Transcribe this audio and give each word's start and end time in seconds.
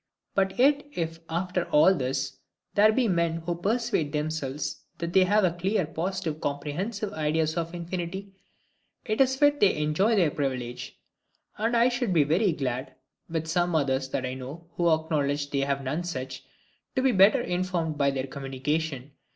But 0.33 0.57
yet 0.57 0.83
if 0.93 1.19
after 1.29 1.65
all 1.65 1.93
this, 1.93 2.37
there 2.73 2.91
be 2.91 3.07
men 3.07 3.43
who 3.45 3.53
persuade 3.53 4.11
themselves 4.13 4.81
that 4.97 5.13
they 5.13 5.25
have 5.25 5.59
clear 5.59 5.85
positive 5.85 6.41
comprehensive 6.41 7.13
ideas 7.13 7.55
of 7.55 7.75
infinity, 7.75 8.31
it 9.05 9.21
is 9.21 9.35
fit 9.35 9.59
they 9.59 9.77
enjoy 9.77 10.15
their 10.15 10.31
privilege: 10.31 10.97
and 11.59 11.77
I 11.77 11.89
should 11.89 12.13
be 12.13 12.23
very 12.23 12.51
glad 12.51 12.95
(with 13.29 13.45
some 13.45 13.75
others 13.75 14.09
that 14.09 14.25
I 14.25 14.33
know, 14.33 14.65
who 14.73 14.89
acknowledge 14.91 15.51
they 15.51 15.59
have 15.59 15.83
none 15.83 16.03
such) 16.03 16.45
to 16.95 17.03
be 17.03 17.11
better 17.11 17.39
informed 17.41 17.99
by 17.99 18.09
their 18.09 18.25
communication. 18.25 19.11